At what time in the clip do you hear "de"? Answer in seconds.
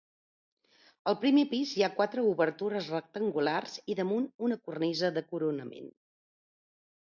5.21-5.27